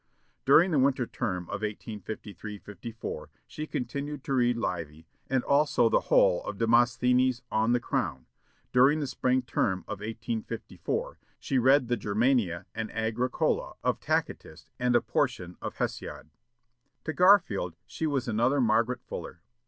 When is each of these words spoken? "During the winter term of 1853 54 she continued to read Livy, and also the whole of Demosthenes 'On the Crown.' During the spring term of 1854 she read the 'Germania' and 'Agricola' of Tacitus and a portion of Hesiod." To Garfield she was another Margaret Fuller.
"During 0.45 0.71
the 0.71 0.79
winter 0.79 1.05
term 1.05 1.43
of 1.43 1.61
1853 1.61 2.57
54 2.57 3.29
she 3.45 3.67
continued 3.67 4.23
to 4.23 4.33
read 4.33 4.57
Livy, 4.57 5.05
and 5.29 5.43
also 5.43 5.89
the 5.89 5.99
whole 6.09 6.43
of 6.43 6.57
Demosthenes 6.57 7.43
'On 7.51 7.71
the 7.71 7.79
Crown.' 7.79 8.25
During 8.73 8.99
the 8.99 9.05
spring 9.05 9.43
term 9.43 9.81
of 9.81 9.99
1854 9.99 11.19
she 11.39 11.59
read 11.59 11.87
the 11.87 11.97
'Germania' 11.97 12.65
and 12.73 12.89
'Agricola' 12.91 13.75
of 13.83 13.99
Tacitus 13.99 14.71
and 14.79 14.95
a 14.95 15.01
portion 15.01 15.55
of 15.61 15.75
Hesiod." 15.77 16.31
To 17.03 17.13
Garfield 17.13 17.75
she 17.85 18.07
was 18.07 18.27
another 18.27 18.59
Margaret 18.59 19.03
Fuller. 19.03 19.41